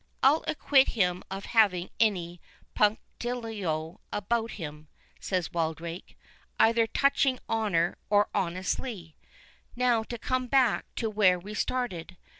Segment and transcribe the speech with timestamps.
[0.23, 2.41] "I'll acquit him of having any
[2.73, 4.87] punctilio about him,"
[5.19, 6.17] said Wildrake,
[6.59, 9.15] "either touching honour or honesty.
[9.75, 12.17] Now, to come back to where we started.